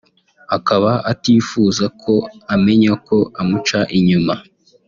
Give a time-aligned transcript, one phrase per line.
[0.57, 2.13] akaba atifuza ko
[2.55, 4.33] amenya ko amuca inyuma